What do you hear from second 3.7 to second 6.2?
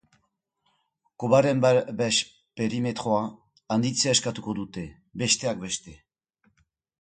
handitzea eskatuko dute, besteak beste.